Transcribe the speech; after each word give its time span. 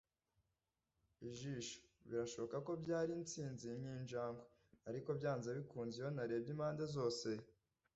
ijisho; 1.27 1.79
birashoboka 2.07 2.57
ko 2.67 2.71
byari 2.83 3.11
instinzi 3.19 3.67
nkinjangwe; 3.79 4.43
ariko, 4.89 5.09
byanze 5.19 5.49
bikunze, 5.57 5.95
iyo 5.97 6.09
narebye 6.15 6.49
impande 6.55 6.83
zose, 6.95 7.27